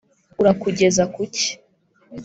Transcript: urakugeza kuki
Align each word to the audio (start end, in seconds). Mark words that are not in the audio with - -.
urakugeza 0.41 1.03
kuki 1.15 1.47